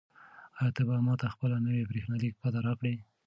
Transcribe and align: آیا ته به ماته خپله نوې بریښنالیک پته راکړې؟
آیا 0.57 0.71
ته 0.75 0.81
به 0.87 0.95
ماته 1.07 1.27
خپله 1.33 1.57
نوې 1.65 1.87
بریښنالیک 1.89 2.33
پته 2.41 2.59
راکړې؟ 2.65 2.95